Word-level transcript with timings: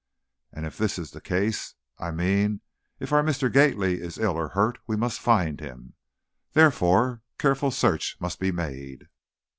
And, 0.51 0.65
if 0.65 0.79
this 0.79 0.97
is 0.97 1.11
the 1.11 1.21
case, 1.21 1.75
I 1.99 2.09
mean, 2.09 2.61
if 2.99 3.13
our 3.13 3.21
Mr. 3.21 3.53
Gately 3.53 4.01
is 4.01 4.17
ill 4.17 4.33
or 4.33 4.47
hurt, 4.47 4.79
we 4.87 4.95
must 4.95 5.19
find 5.19 5.59
him. 5.59 5.93
Therefore, 6.53 7.21
careful 7.37 7.69
search 7.69 8.17
must 8.19 8.39
be 8.39 8.51
made." 8.51 9.09